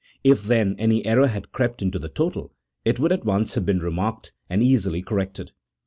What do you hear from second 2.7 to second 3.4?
it would at